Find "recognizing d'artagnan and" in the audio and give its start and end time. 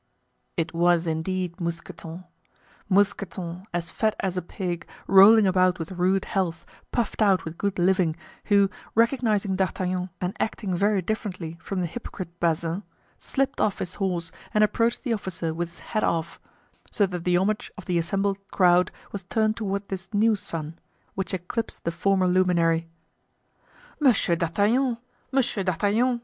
8.95-10.35